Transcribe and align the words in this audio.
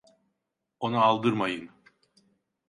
Ona 0.79 1.01
aldırmayın. 1.01 1.69